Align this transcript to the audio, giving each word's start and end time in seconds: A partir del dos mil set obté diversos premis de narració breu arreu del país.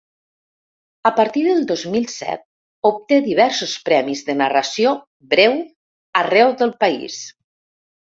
A 1.09 1.11
partir 1.19 1.43
del 1.47 1.61
dos 1.71 1.83
mil 1.97 2.07
set 2.13 2.47
obté 2.91 3.21
diversos 3.27 3.77
premis 3.91 4.27
de 4.33 4.39
narració 4.43 4.97
breu 5.37 5.57
arreu 6.27 6.61
del 6.65 6.79
país. 6.87 7.25